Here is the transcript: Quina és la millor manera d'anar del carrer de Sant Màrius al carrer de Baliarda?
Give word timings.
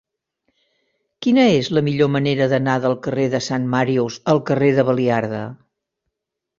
Quina 1.25 1.43
és 1.57 1.69
la 1.79 1.83
millor 1.91 2.09
manera 2.15 2.49
d'anar 2.55 2.79
del 2.87 2.99
carrer 3.09 3.29
de 3.37 3.45
Sant 3.51 3.71
Màrius 3.77 4.21
al 4.35 4.45
carrer 4.53 4.75
de 4.81 4.91
Baliarda? 4.93 5.49